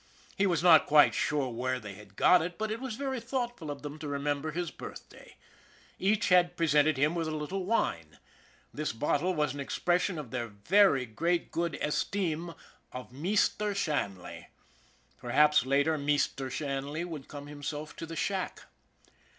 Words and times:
He 0.35 0.47
was 0.47 0.63
not 0.63 0.87
quite 0.87 1.13
sure 1.13 1.49
where 1.49 1.79
they 1.79 1.93
had 1.93 2.15
got 2.15 2.41
it, 2.41 2.57
but 2.57 2.71
it 2.71 2.79
was 2.81 2.95
very 2.95 3.19
thoughtful 3.19 3.69
of 3.69 3.83
them 3.83 3.99
to 3.99 4.07
remember 4.07 4.49
his 4.49 4.71
birthday. 4.71 5.35
Each 5.99 6.29
had 6.29 6.57
presented 6.57 6.97
him 6.97 7.13
with 7.13 7.27
a 7.27 7.35
little 7.35 7.65
wine. 7.65 8.17
This 8.73 8.93
bottle 8.93 9.31
was 9.35 9.53
an 9.53 9.59
expression 9.59 10.17
of 10.17 10.31
their 10.31 10.47
very 10.47 11.05
great 11.05 11.51
good 11.51 11.77
estime 11.79 12.55
of 12.91 13.11
Meester 13.13 13.75
Shanley. 13.75 14.47
Perhaps, 15.19 15.67
later, 15.67 15.99
Meester 15.99 16.49
Shanley 16.49 17.05
would 17.05 17.27
come 17.27 17.45
himself 17.45 17.95
to 17.97 18.07
the 18.07 18.15
shack. 18.15 18.61